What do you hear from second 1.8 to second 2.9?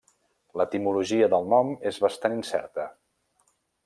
és bastant incerta.